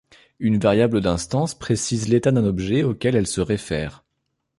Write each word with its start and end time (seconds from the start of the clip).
Une 0.39 0.57
variable 0.57 0.99
d’instance 0.99 1.53
précise 1.53 2.07
l'état 2.09 2.31
d'un 2.31 2.47
objet 2.47 2.81
auquel 2.81 3.15
elle 3.15 3.27
se 3.27 3.39
réfère. 3.39 4.03